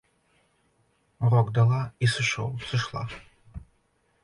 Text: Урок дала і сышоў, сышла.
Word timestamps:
Урок 1.27 1.51
дала 1.59 1.81
і 2.07 2.11
сышоў, 2.15 2.51
сышла. 2.71 3.03